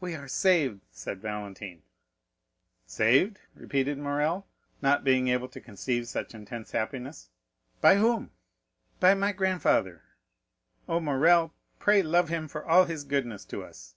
"We 0.00 0.16
are 0.16 0.26
saved!" 0.26 0.80
said 0.90 1.20
Valentine. 1.22 1.82
"Saved?" 2.84 3.38
repeated 3.54 3.96
Morrel, 3.96 4.44
not 4.82 5.04
being 5.04 5.28
able 5.28 5.46
to 5.50 5.60
conceive 5.60 6.08
such 6.08 6.34
intense 6.34 6.72
happiness; 6.72 7.30
"by 7.80 7.94
whom?" 7.94 8.32
"By 8.98 9.14
my 9.14 9.30
grandfather. 9.30 10.02
Oh, 10.88 10.98
Morrel, 10.98 11.54
pray 11.78 12.02
love 12.02 12.28
him 12.28 12.48
for 12.48 12.66
all 12.66 12.86
his 12.86 13.04
goodness 13.04 13.44
to 13.44 13.62
us!" 13.62 13.94